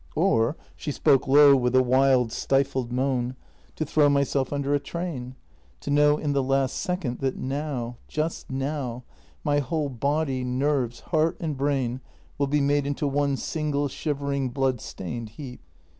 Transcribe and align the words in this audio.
Or 0.15 0.57
"—she 0.75 0.91
spoke 0.91 1.27
low, 1.27 1.55
with 1.55 1.75
a 1.75 1.83
wild, 1.83 2.31
stifled 2.31 2.91
voice 2.91 3.33
—"to 3.75 3.85
throw 3.85 4.09
myself 4.09 4.51
under 4.51 4.73
a 4.73 4.79
train— 4.79 5.35
to 5.81 5.91
know 5.91 6.17
in 6.17 6.33
the 6.33 6.41
last 6.41 6.75
second 6.77 7.19
that 7.19 7.37
now— 7.37 7.97
just 8.17 8.49
now— 8.49 9.03
my 9.43 9.59
whole 9.59 9.89
body, 9.89 10.43
nerves, 10.43 11.01
heart, 11.11 11.37
and 11.39 11.55
brain 11.55 12.01
will 12.39 12.47
be 12.47 12.61
made 12.61 12.87
into 12.87 13.05
one 13.05 13.37
single 13.37 13.87
shivering 13.87 14.49
bloodstained 14.49 15.29
heap." 15.37 15.61